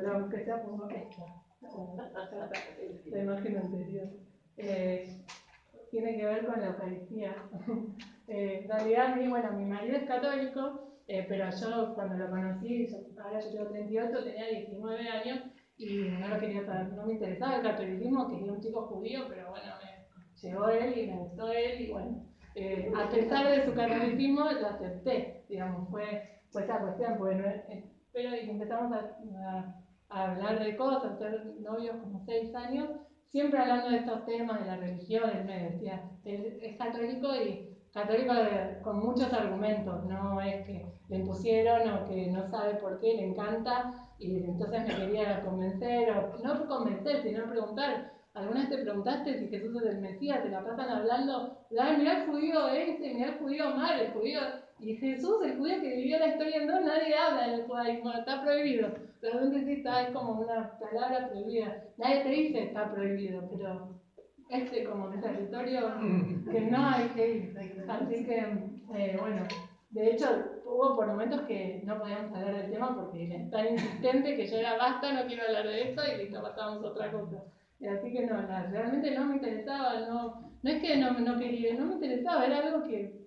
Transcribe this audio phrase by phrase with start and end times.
[0.00, 1.24] pero lo que sea pongo esta.
[3.06, 4.08] La imagen anterior.
[4.56, 5.24] Eh,
[5.90, 7.36] tiene que ver con la Eucaristía.
[8.28, 12.86] Eh, en realidad, mi, bueno, mi marido es católico, eh, pero yo cuando lo conocí,
[13.22, 15.40] ahora yo tengo 38, tenía 19 años
[15.76, 19.50] y no lo quería saber, no me interesaba el catolicismo, quería un chico judío, pero
[19.50, 22.24] bueno, me llegó él y me gustó él y bueno,
[22.54, 27.44] eh, a pesar de su catolicismo lo acepté, digamos, fue, fue esa cuestión, bueno,
[28.12, 28.30] pero
[28.62, 29.74] empezamos a,
[30.08, 32.88] a, hablar de cosas, a ser novios como seis años,
[33.28, 38.32] siempre hablando de estos temas, de la religión, él me decía, es católico y católico
[38.82, 43.26] con muchos argumentos, no es que le impusieron o que no sabe por qué, le
[43.28, 48.12] encanta y entonces me quería convencer, o no convencer, sino preguntar.
[48.34, 50.42] ¿Alguna vez te preguntaste si Jesús es el Mesías?
[50.42, 54.40] Te la pasan hablando, Ay, mira el judío este, mira el judío mal, el judío.
[54.82, 58.88] Y Jesús, el judío que vivió la historia dos, nadie habla del judaísmo, está prohibido.
[59.20, 61.84] Realmente sí está, es como una palabra prohibida.
[61.98, 64.00] Nadie te dice está prohibido, pero
[64.48, 65.94] este como territorio
[66.50, 67.58] que no hay que ir.
[67.88, 68.38] Así que,
[68.94, 69.42] eh, bueno,
[69.90, 70.26] de hecho,
[70.64, 74.56] hubo por momentos que no podíamos hablar del tema porque era tan insistente que yo
[74.56, 77.44] era basta, no quiero hablar de esto y listo, pasábamos a otra cosa.
[77.88, 81.86] Así que no, realmente no me interesaba, no, no es que no, no quería, no
[81.86, 83.21] me interesaba, era algo que es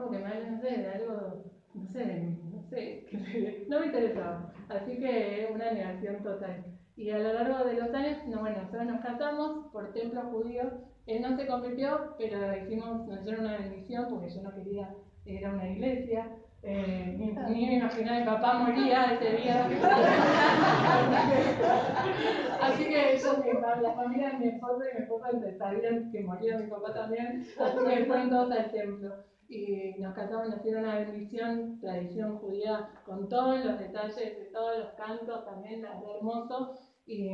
[0.00, 3.06] como que me no sé, de algo, no sé, no sé,
[3.68, 4.52] no me interesaba.
[4.68, 6.64] Así que una negación total.
[6.96, 10.64] Y a lo largo de los años, no, bueno, nosotros nos casamos por templo judío.
[11.06, 14.92] Él no se convirtió, pero hicimos, nos hicieron una bendición porque yo no quería
[15.24, 16.26] ir a una iglesia.
[16.62, 17.32] Eh, ni,
[17.66, 19.66] me imaginaba mi papá moría ese día.
[22.60, 26.66] así que mi, la familia de mi esposa y mi esposa sabían que moría mi
[26.66, 29.24] papá también, así que fueron todos al templo.
[29.50, 34.78] Y nos casamos, nos hicieron una bendición, tradición judía, con todos los detalles de todos
[34.78, 36.72] los cantos, también hermoso.
[37.04, 37.32] Y,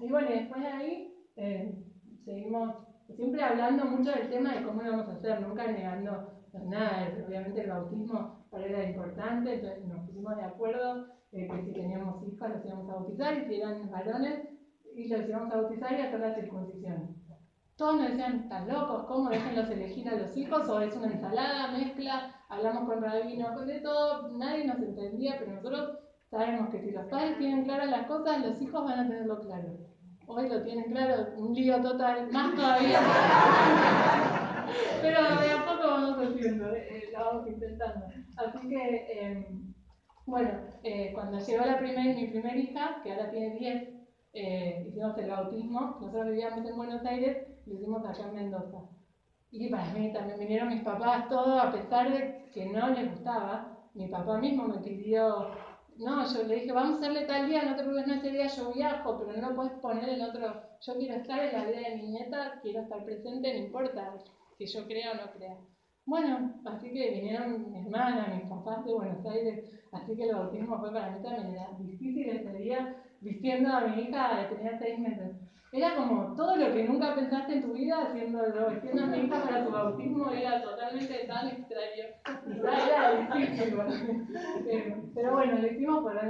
[0.00, 1.74] y bueno, después de ahí eh,
[2.24, 2.74] seguimos
[3.14, 7.08] siempre hablando mucho del tema de cómo íbamos a hacer, nunca negando nada.
[7.26, 11.72] Obviamente el bautismo para él era importante, entonces nos pusimos de acuerdo eh, que si
[11.72, 14.48] teníamos hijos los íbamos a bautizar y si eran varones
[14.94, 17.21] y los íbamos a bautizar y hacer la circuncisión.
[17.76, 20.68] Todos nos decían, están locos, ¿cómo déjenlos elegir a los hijos?
[20.68, 25.98] O es una ensalada, mezcla, hablamos con rabinos, de todo, nadie nos entendía, pero nosotros
[26.32, 29.76] Sabemos que si los padres tienen claras las cosas, los hijos van a tenerlo claro.
[30.26, 33.00] Hoy lo tienen claro, un lío total, más todavía.
[35.02, 38.06] Pero de a poco vamos haciendo, eh, lo vamos intentando.
[38.38, 39.74] Así que, em,
[40.24, 40.52] bueno,
[40.82, 43.88] eh, cuando llegó la primer, mi primera hija, que ahora tiene 10,
[44.32, 45.98] eh, hicimos el bautismo.
[46.00, 48.78] Nosotros vivíamos en Buenos Aires, lo hicimos acá en Mendoza.
[49.50, 53.78] Y para mí también vinieron mis papás, todo, a pesar de que no les gustaba.
[53.94, 55.50] Mi papá mismo me pidió
[55.98, 58.46] no, yo le dije, vamos a hacerle tal día, no te preocupes, no ese día
[58.46, 60.62] yo viajo, pero no puedes poner en otro.
[60.80, 64.14] Yo quiero estar en la vida de mi nieta, quiero estar presente, no importa
[64.56, 65.56] si yo crea o no crea.
[66.04, 70.78] Bueno, así que vinieron mi hermana, mis papás de Buenos Aires, así que el bautismo
[70.80, 75.36] fue para mí también era difícil ese día, vistiendo a mi hija, tenía seis meses.
[75.74, 79.42] Era como todo lo que nunca pensaste en tu vida, haciéndolo, vistiendo a mi hija
[79.42, 82.04] para tu bautismo, era totalmente tan extraño.
[84.68, 86.24] Eh, pero bueno, lo hicimos por la,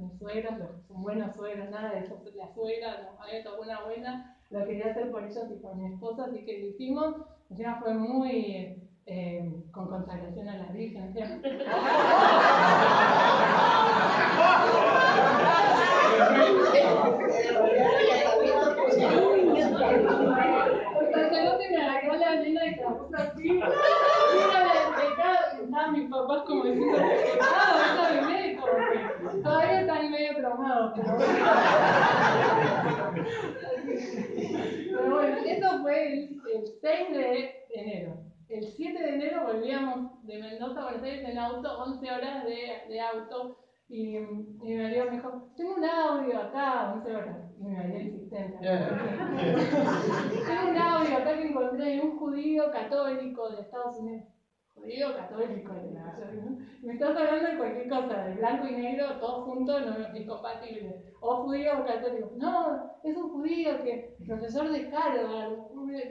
[0.00, 0.58] mis suegras,
[0.88, 4.90] son buenos suegros, nada de eso, la suegra, no, había toda una buena, lo quería
[4.90, 7.14] hacer por ellos y por mi esposa, así que lo hicimos.
[7.50, 11.14] Encima fue muy eh, con consagración a la Virgen.
[21.12, 23.42] sacerdote me agarró la nena y la puso así.
[23.42, 23.64] Mira
[24.64, 24.84] la
[25.64, 26.98] estaban mis papás como diciendo,
[27.40, 28.72] ah, esa bebé, como
[29.32, 31.34] que todavía están medio traumados, pero bueno.
[35.46, 38.16] Eso fue el, el 6 de enero.
[38.48, 42.84] El 7 de enero volvíamos de Mendoza a Buenos Aires en auto, 11 horas de,
[42.88, 43.56] de auto
[43.88, 44.20] y, y
[44.62, 47.12] mi marido me dijo, tengo un audio acá, no sé,
[47.58, 48.58] y mi marido insistente.
[48.60, 48.84] tengo
[50.70, 54.24] un audio acá que encontré de un judío católico de Estados Unidos.
[54.74, 56.32] Judío católico de Nueva York.
[56.82, 61.14] Me estás hablando de cualquier cosa, de blanco y negro, todo junto, no es compatible.
[61.20, 62.32] O judío o católico.
[62.36, 65.56] No, es un judío que, profesor de Harvard,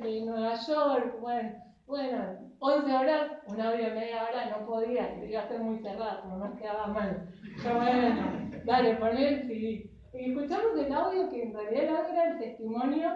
[0.02, 1.52] de Nueva York, bueno.
[1.86, 6.38] Bueno, 11 horas, un audio media hora no podía, iba a ser muy cerrado, no
[6.38, 7.28] nos quedaba mal.
[7.62, 9.93] Pero bueno, dale, poné el CD.
[10.14, 13.10] Y escuchamos el audio que en realidad el audio era el testimonio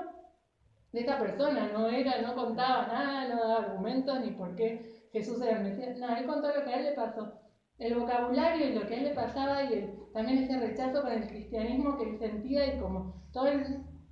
[0.91, 5.39] de esta persona, no era, no contaba nada, no daba argumentos ni por qué Jesús
[5.41, 7.39] era el Mesías, nada, él contó lo que a él le pasó.
[7.77, 11.27] el vocabulario y lo que a él le pasaba y también ese rechazo con el
[11.27, 13.63] cristianismo que él sentía y como todo el,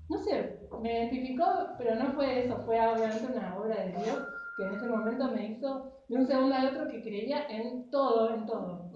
[0.08, 1.46] no sé, me identificó,
[1.80, 5.48] pero no fue eso, fue obviamente una obra de Dios que en ese momento me
[5.48, 8.92] hizo de un segundo al otro que creía en todo, en todo.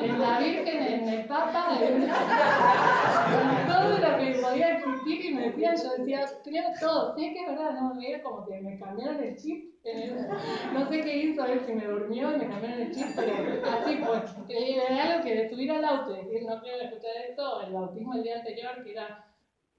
[0.00, 2.06] en la Virgen, en el Papa, en,
[3.66, 7.48] todo lo que podía existir y me decían, yo decía, creo todo, sé que es
[7.48, 9.74] verdad, no, era como que me cambiaron el chip,
[10.72, 13.32] no sé qué hizo, a ver si me durmió y me cambiaron el chip, pero
[13.70, 17.62] así pues, era algo que de subir al auto y decir, no quiero escuchar esto,
[17.62, 19.24] el bautismo el día anterior, que era,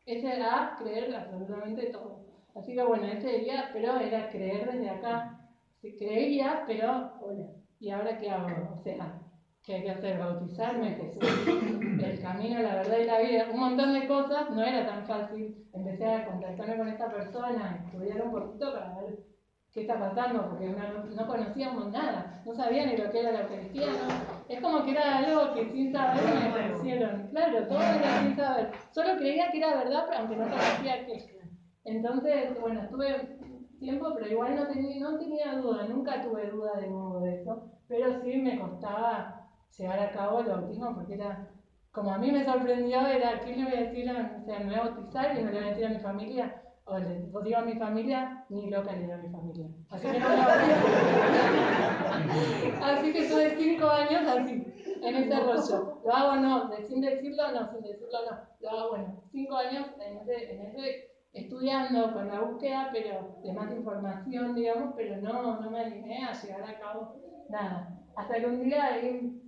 [0.05, 2.28] ese era creer absolutamente todo.
[2.59, 5.39] Así que bueno, ese día, pero era creer desde acá,
[5.81, 8.73] creía, pero bueno, ¿y ahora qué hago?
[8.73, 9.21] O sea,
[9.63, 10.19] ¿qué hay que hacer?
[10.19, 11.23] Bautizarme, Jesús,
[12.03, 15.55] el camino, la verdad y la vida, un montón de cosas, no era tan fácil.
[15.73, 19.19] Empecé a contactarme con esta persona, estudiar un poquito para ver
[19.71, 23.87] qué está pasando, porque no, conocíamos nada, no sabía ni lo que era la Eucaristía.
[24.49, 28.71] Es como que era algo que sin saber me hicieron, claro, todo era sin saber.
[28.91, 31.38] Solo creía que era verdad, pero aunque no conocía qué.
[31.85, 33.37] Entonces, bueno, estuve
[33.79, 37.71] tiempo, pero igual no tenía, no tenía duda, nunca tuve duda de nuevo de eso,
[37.87, 39.47] pero sí me costaba
[39.77, 41.47] llevar a cabo el bautismo porque era,
[41.91, 44.09] como a mí me sorprendió, era, ¿qué le voy a decir?
[44.09, 45.99] A, o sea, me voy a bautizar y no le voy a decir a mi
[45.99, 49.67] familia, o le digo a mi familia, ni loca le digo a mi familia.
[49.89, 50.35] Así que no me
[52.83, 56.01] Así que tuve cinco años así, en ese rollo.
[56.03, 58.37] Lo hago no, sin decirlo no, sin decirlo no.
[58.59, 63.53] Lo hago bueno, cinco años en ese, en ese estudiando con la búsqueda pero de
[63.53, 67.15] más información, digamos, pero no, no me animé a llegar a cabo
[67.49, 67.99] nada.
[68.15, 69.41] Hasta que un día ahí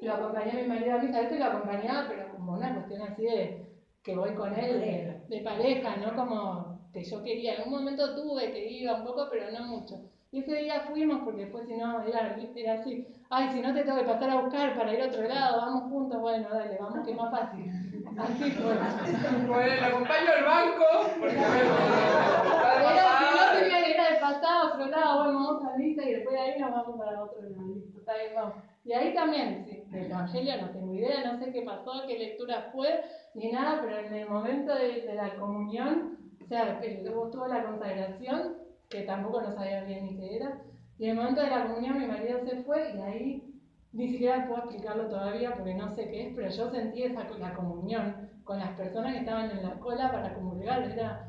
[0.00, 3.02] lo acompañé a mi marido a misa, a veces lo acompañaba, pero como una cuestión
[3.02, 3.66] así de
[4.02, 7.56] que voy con él de, de pareja, no como que yo quería.
[7.56, 9.96] En un momento tuve que iba un poco, pero no mucho.
[10.30, 13.84] Y ese día fuimos porque después si no era, era así, ay, si no te
[13.84, 17.04] tengo que pasar a buscar para ir a otro lado, vamos juntos, bueno, dale, vamos
[17.04, 17.72] que es más fácil.
[18.16, 20.84] Bueno, le acompaño al banco,
[21.20, 26.34] porque a ver, no tenía era de pasado, lado, bueno, vamos a misa y después
[26.34, 28.54] de ahí nos vamos para otro bien, vamos.
[28.84, 32.70] Y ahí también, sí, del Evangelio no tengo idea, no sé qué pasó, qué lectura
[32.72, 33.02] fue,
[33.34, 37.48] ni nada, pero en el momento de, de la comunión, o sea, que luego tuvo
[37.48, 38.56] la consagración,
[38.88, 40.62] que tampoco no sabía bien ni qué era.
[40.98, 43.55] Y en el momento de la comunión mi marido se fue y ahí
[43.96, 47.54] ni siquiera puedo explicarlo todavía porque no sé qué es, pero yo sentí esa, la
[47.54, 51.26] comunión con las personas que estaban en la cola para comulgar, era,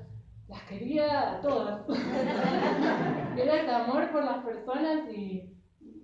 [0.50, 1.82] las quería a todas.
[3.38, 5.50] era ese amor por las personas y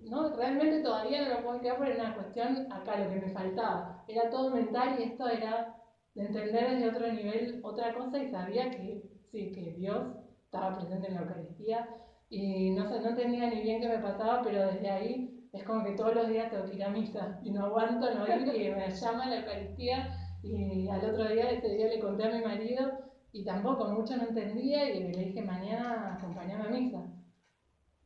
[0.04, 4.04] no, realmente todavía no lo puedo explicar por una cuestión acá, lo que me faltaba.
[4.08, 5.76] Era todo mental y esto era
[6.16, 10.16] de entender desde otro nivel otra cosa y sabía que sí, que Dios
[10.46, 11.90] estaba presente en la Eucaristía
[12.30, 15.92] y no, no entendía ni bien qué me pasaba, pero desde ahí es como que
[15.92, 18.90] todos los días tengo que ir a misa y no aguanto no ir y me
[18.90, 22.92] llama la Eucaristía y al otro día, ese día le conté a mi marido
[23.32, 27.14] y tampoco mucho no entendía y le dije mañana acompañame a misa.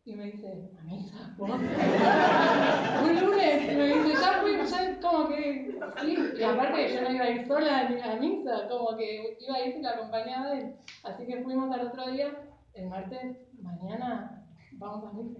[0.05, 1.35] Y me dice, ¿a misa?
[1.37, 1.49] ¿Vos?
[3.03, 3.75] un lunes.
[3.75, 5.77] Me dice, ya fui, ya como que.
[6.01, 6.17] Sí.
[6.39, 9.73] Y aparte yo no iba a ir sola a misa, como que iba a ir
[9.73, 10.75] si la acompañaba él.
[11.03, 12.31] Así que fuimos al otro día,
[12.75, 13.35] el martes,
[13.67, 14.43] mañana
[14.73, 15.39] vamos a misa.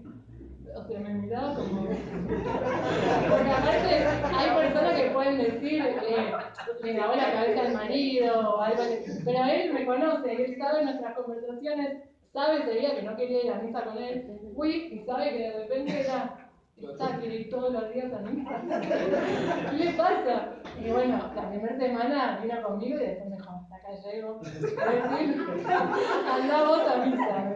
[0.76, 1.82] O sea, me miraba como.
[3.30, 8.60] Porque aparte hay personas que pueden decir que le lavó la cabeza al marido o
[8.60, 9.22] algo así.
[9.24, 13.52] Pero él me conoce, él sabe nuestras conversaciones sabe ese día que no quería ir
[13.52, 16.50] a misa con él, fui y sabe que de repente era,
[16.80, 18.62] está, ir todos los días a misa.
[19.70, 20.54] ¿Qué le pasa?
[20.78, 23.57] Y bueno, la primera semana vino conmigo y después me dijo,
[23.88, 24.40] hasta acá llego.
[26.32, 27.50] Anda vos a misa.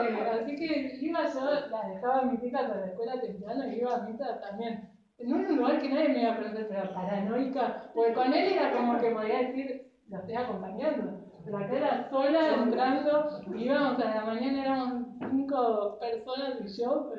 [0.00, 3.78] Eh, así que iba yo, la dejaba en mi hijas a la escuela temprano y
[3.78, 4.90] iba a misa también.
[5.18, 8.72] En un lugar que nadie me iba a conocer, pero paranoica, porque con él era
[8.72, 14.62] como que podía decir, lo estoy acompañando la cara sola entrando, íbamos a la mañana,
[14.62, 17.12] éramos cinco personas y yo,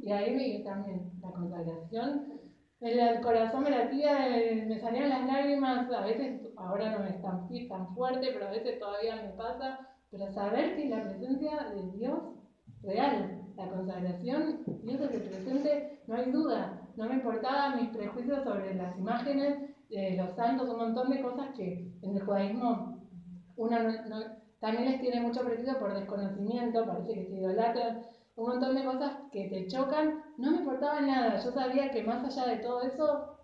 [0.00, 2.39] y ahí me también la consagración.
[2.80, 4.28] El corazón me latía,
[4.66, 8.78] me salían las lágrimas, a veces, ahora no me es tan, fuerte, pero a veces
[8.78, 12.18] todavía me pasa, pero saber que la presencia de Dios
[12.82, 18.42] real, la consagración, Dios es el presente, no hay duda, no me importaba mis prejuicios
[18.44, 19.58] sobre las imágenes,
[19.90, 22.96] de los santos, un montón de cosas que en el judaísmo
[23.56, 23.76] uno
[24.60, 28.02] también les tiene mucho prejuicio por desconocimiento, parece que se idolatran,
[28.36, 32.24] un montón de cosas que te chocan, no me importaba nada, yo sabía que más
[32.24, 33.36] allá de todo eso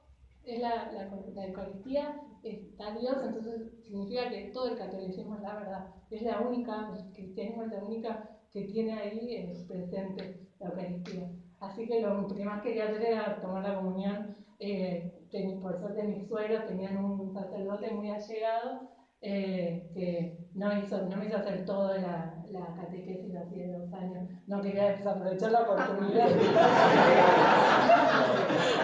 [0.44, 5.86] es la, la, Eucaristía, está Dios, entonces significa que todo el catolicismo es la verdad,
[6.10, 11.30] es la única, el cristianismo es la única que tiene ahí presente la Eucaristía.
[11.60, 14.36] Así que lo que más quería hacer era tomar la comunión.
[14.58, 15.12] Eh,
[15.60, 18.88] por suerte mis suegros tenían un sacerdote muy allegado
[19.20, 23.92] eh, que no, hizo, no me hizo hacer toda la, la catequesis así de dos
[23.92, 24.26] años.
[24.46, 26.28] No quería desaprovechar la oportunidad.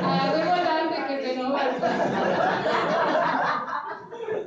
[0.02, 1.55] Agarrémosla antes que se nos.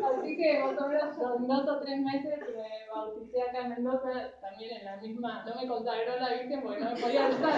[0.06, 4.12] Así que más o menos son dos o tres meses me bauticé acá en Mendoza,
[4.40, 7.54] también en la misma, no me consagró la Virgen porque no me podía alzar.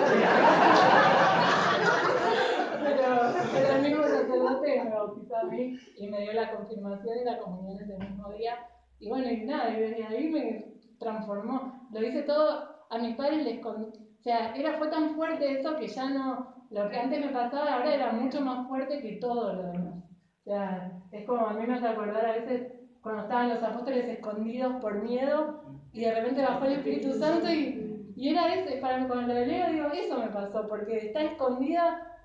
[2.83, 7.23] pero, pero el mismo sacerdote me bautizó a mí y me dio la confirmación y
[7.25, 8.57] la comunión ese mismo día.
[8.99, 11.87] Y bueno, y nada, y desde ahí me transformó.
[11.91, 15.87] Lo hice todo, a mis padres les O sea, era, fue tan fuerte eso que
[15.87, 19.71] ya no, lo que antes me pasaba ahora era mucho más fuerte que todo lo
[19.71, 20.03] demás.
[20.41, 24.05] O sea, es como a mí me hace acordar a veces cuando estaban los apóstoles
[24.07, 25.61] escondidos por miedo
[25.93, 29.45] y de repente bajó el Espíritu Santo y, y era ese, para mí cuando lo
[29.45, 32.17] leo digo, eso me pasó, porque está escondida,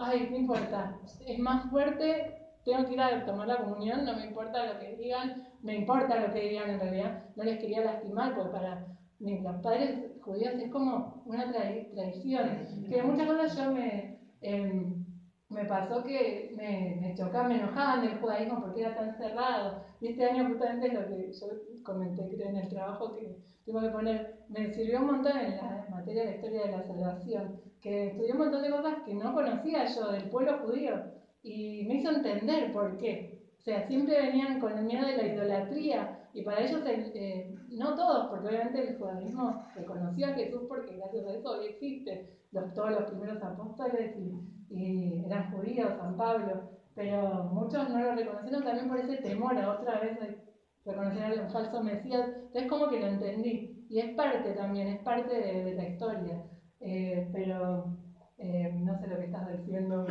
[0.00, 4.26] ay, no importa, es más fuerte, tengo que ir a tomar la comunión, no me
[4.26, 8.34] importa lo que digan, me importa lo que digan en realidad, no les quería lastimar,
[8.34, 8.86] porque para
[9.20, 14.18] los padres judíos es como una tradición, que muchas cosas yo me...
[14.42, 15.06] Em,
[15.48, 19.80] me pasó que me, me chocaba, me enojaba del judaísmo porque era tan cerrado.
[20.00, 21.46] Y este año justamente lo que yo
[21.84, 25.86] comenté creo en el trabajo que tengo que poner, me sirvió un montón en la
[25.88, 29.32] materia de la historia de la salvación, que estudié un montón de cosas que no
[29.32, 31.00] conocía yo del pueblo judío
[31.46, 33.38] y me hizo entender por qué.
[33.58, 37.94] O sea, siempre venían con el miedo de la idolatría y para ellos, eh, no
[37.94, 42.72] todos, porque obviamente el judaísmo reconoció a Jesús porque gracias a eso hoy existe, los,
[42.74, 48.64] todos los primeros apóstoles y y eran judíos, San Pablo, pero muchos no lo reconocieron
[48.64, 50.38] también por ese temor a otra vez de
[50.84, 52.28] reconocer al falso Mesías.
[52.46, 56.42] Entonces como que lo entendí y es parte también, es parte de, la historia,
[56.80, 57.92] eh, pero
[58.38, 60.06] eh, sé lo que estás diciendo.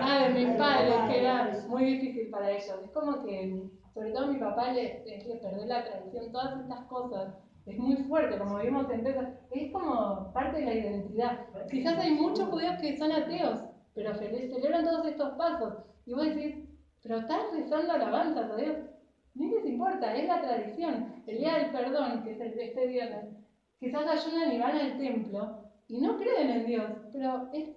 [0.00, 2.80] ah, de mis padres, que era muy difícil para ellos.
[2.84, 6.84] Es como que, sobre todo a mi papá le, le perder la tradición, todas estas
[6.86, 7.34] cosas
[7.66, 9.06] es muy fuerte, como vimos en
[9.50, 11.46] es como parte de la identidad.
[11.70, 13.60] Quizás hay muchos judíos que son ateos,
[13.94, 15.74] pero celebran todos estos pasos.
[16.06, 16.64] Y vos decís,
[17.02, 18.76] pero estás rezando alabanzas a Dios.
[19.34, 21.22] Ni les importa, es la tradición.
[21.26, 23.26] El día del perdón, que es el de este viernes,
[23.78, 27.70] quizás ayunan y van al templo y no creen en Dios, pero es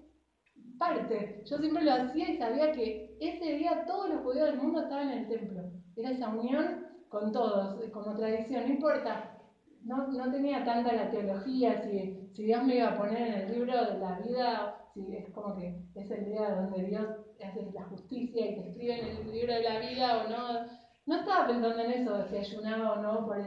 [0.78, 1.44] parte.
[1.46, 5.10] Yo siempre lo hacía y sabía que ese día todos los judíos del mundo estaban
[5.10, 5.64] en el templo.
[5.96, 9.32] Era esa unión con todos, como tradición, no importa
[9.84, 13.52] no, no tenía tanta la teología, si, si Dios me iba a poner en el
[13.52, 17.08] libro de la vida, si es como que es el día donde Dios
[17.44, 20.66] hace la justicia y te escribe en el libro de la vida o no.
[21.08, 23.40] No estaba pensando en eso, si ayunaba o no, por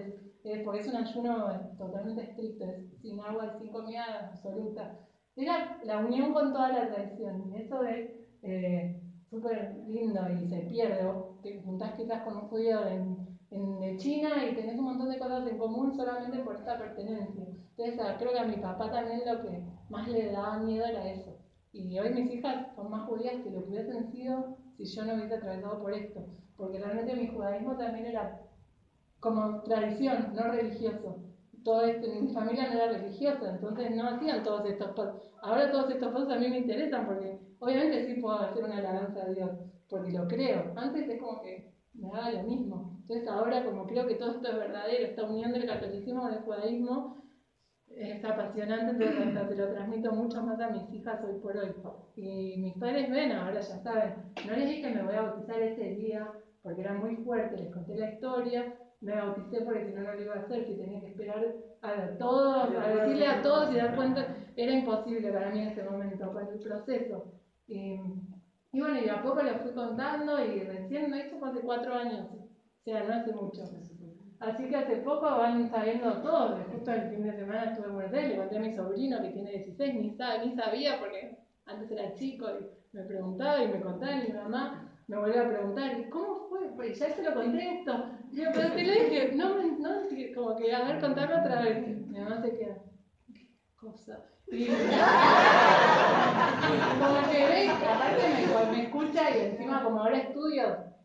[0.44, 1.48] eh, porque es un ayuno
[1.78, 2.66] totalmente estricto,
[3.00, 4.98] sin agua sin comida absoluta.
[5.36, 8.10] Era la unión con toda la tradición, y eso es
[8.42, 11.04] eh, súper lindo y se pierde.
[11.04, 15.18] Vos te juntás quizás con un judío en en China y tenés un montón de
[15.18, 17.44] cosas en común solamente por esta pertenencia.
[17.76, 21.08] Entonces, ah, creo que a mi papá también lo que más le daba miedo era
[21.08, 21.38] eso.
[21.72, 25.14] Y hoy mis hijas son más judías que lo que hubiesen sido si yo no
[25.14, 26.26] hubiese atravesado por esto.
[26.56, 28.40] Porque realmente mi judaísmo también era
[29.24, 31.16] como tradición, no religioso.
[31.64, 35.30] Todo esto, mi familia no era religiosa, entonces no hacían todos estos pasos.
[35.40, 39.22] Ahora todos estos pasos a mí me interesan porque obviamente sí puedo hacer una alabanza
[39.22, 39.50] a Dios,
[39.88, 40.74] porque lo creo.
[40.76, 42.98] Antes es como que me daba lo mismo.
[43.00, 46.40] Entonces ahora como creo que todo esto es verdadero, esta unión del catolicismo con el
[46.40, 47.16] judaísmo
[47.88, 51.74] es apasionante, entonces hasta se lo transmito mucho más a mis hijas hoy por hoy.
[52.14, 55.62] Y mis padres ven, ahora ya saben, no les dije que me voy a bautizar
[55.62, 56.30] ese día
[56.62, 58.74] porque era muy fuerte, les conté la historia,
[59.04, 61.46] me bauticé porque si no, no lo iba a hacer, si tenía que esperar
[61.82, 65.82] a todos, a decirle a todos y dar cuenta, era imposible para mí en ese
[65.84, 67.32] momento, con el proceso.
[67.66, 68.00] Y,
[68.72, 72.26] y bueno, y a poco lo fui contando y recién, esto fue hace cuatro años,
[72.30, 73.62] o sea, no hace mucho.
[74.40, 78.12] Así que hace poco van sabiendo todo, justo el fin de semana estuve en Buenos
[78.12, 82.46] le conté a mi sobrino que tiene 16, ni, ni sabía porque antes era chico
[82.60, 86.48] y me preguntaba y me contaba y mi mamá me volvió a preguntar, ¿y cómo
[86.48, 86.70] fue?
[86.76, 87.92] Pues ya se lo conté esto.
[88.34, 89.90] Yo, pero te lo dije, no, no,
[90.34, 91.86] como que a ver, contarlo otra vez.
[91.86, 92.76] Mi mamá se queda,
[93.32, 94.24] ¿qué cosa?
[94.48, 94.66] Y,
[96.98, 100.64] como que ve, aparte me, me, escucha y encima como ahora estudio,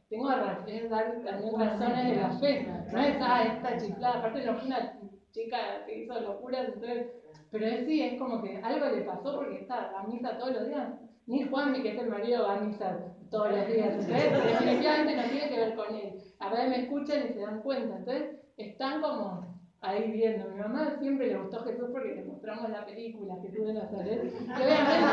[0.09, 2.67] tengo dar razones de la fe.
[2.91, 4.99] No es, ah, esta chiflada, aparte no fue una
[5.31, 7.07] chica que hizo locuras, entonces,
[7.51, 10.67] pero es, sí, es como que algo le pasó porque está a misa todos los
[10.67, 10.89] días.
[11.27, 12.97] Ni Juanmi, que es el marido, va a misa
[13.29, 13.93] todos los días.
[13.93, 16.18] Entonces, definitivamente no tiene que ver con él.
[16.39, 17.97] A veces me escuchan y se dan cuenta.
[17.97, 19.45] Entonces, están como
[19.81, 20.49] ahí viendo.
[20.49, 24.23] Mi mamá siempre le gustó Jesús porque le mostramos la película Jesús de Nazaret.
[24.23, 25.07] Y obviamente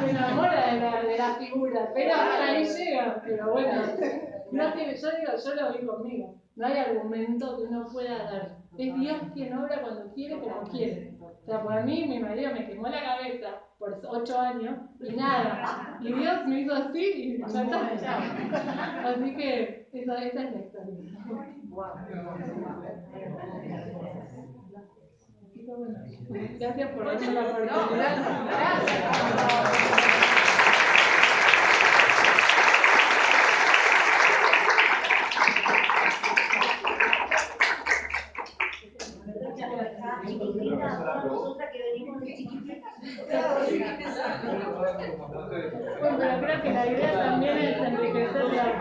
[0.00, 3.22] se enamora de la, de la figura, pero hasta ahí llega.
[3.24, 3.82] Pero bueno,
[4.50, 6.34] no tiene, yo digo, yo lo vi conmigo.
[6.56, 8.56] No hay argumento que uno pueda dar.
[8.76, 11.12] Es Dios quien obra cuando quiere, como quiere.
[11.20, 15.98] O sea, por mí, mi marido me quemó la cabeza por ocho años y nada.
[16.00, 19.08] Y Dios me hizo así y ya está.
[19.08, 20.94] Así que esa, esa es la historia.
[26.60, 28.12] Gracias por darme la oportunidad.